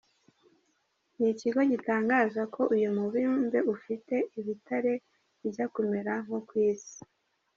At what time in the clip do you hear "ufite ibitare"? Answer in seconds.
3.75-4.93